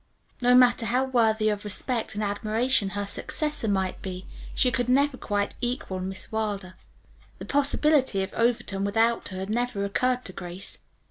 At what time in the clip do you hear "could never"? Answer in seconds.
4.71-5.15